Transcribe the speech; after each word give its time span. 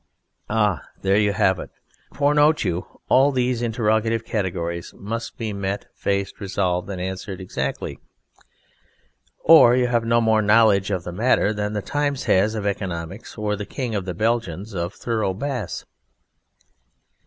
_Ah! 0.49 0.81
There 1.03 1.15
you 1.19 1.31
have 1.33 1.59
it. 1.59 1.69
For 2.11 2.33
note 2.33 2.63
you, 2.63 3.01
all 3.07 3.31
these 3.31 3.61
interrogative 3.61 4.25
categories 4.25 4.95
must 4.97 5.37
be 5.37 5.53
met, 5.53 5.85
faced, 5.93 6.39
resolved 6.39 6.89
and 6.89 6.99
answered 6.99 7.39
exactly 7.39 7.99
or 9.41 9.75
you 9.75 9.85
have 9.85 10.03
no 10.03 10.19
more 10.19 10.41
knowledge 10.41 10.89
of 10.89 11.03
the 11.03 11.11
matter 11.11 11.53
than 11.53 11.73
the 11.73 11.83
Times 11.83 12.23
has 12.23 12.55
of 12.55 12.65
economics 12.65 13.37
or 13.37 13.55
the 13.55 13.67
King 13.67 13.93
of 13.93 14.05
the 14.05 14.15
Belgians 14.15 14.73
of 14.73 14.95
thorough 14.95 15.35
Bass. 15.35 15.85